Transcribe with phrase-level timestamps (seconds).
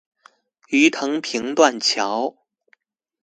[0.67, 2.35] 魚藤坪斷橋